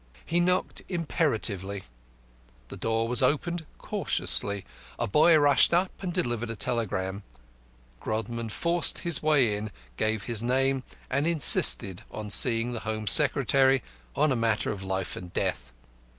He 0.25 0.39
knocked 0.39 0.81
imperatively, 0.89 1.83
the 2.69 2.75
door 2.75 3.07
was 3.07 3.21
opened 3.21 3.67
cautiously; 3.77 4.65
a 4.97 5.05
boy 5.05 5.37
rushed 5.37 5.75
up 5.75 5.91
and 6.01 6.11
delivered 6.11 6.49
a 6.49 6.55
telegram; 6.55 7.21
Grodman 7.99 8.49
forced 8.49 9.01
his 9.05 9.21
way 9.21 9.55
in, 9.55 9.69
gave 9.97 10.23
his 10.23 10.41
name, 10.41 10.81
and 11.11 11.27
insisted 11.27 12.01
on 12.09 12.31
seeing 12.31 12.73
the 12.73 12.79
Home 12.79 13.05
Secretary 13.05 13.83
on 14.15 14.31
a 14.31 14.35
matter 14.35 14.71
of 14.71 14.83
life 14.83 15.15
and 15.15 15.31
death. 15.33 15.71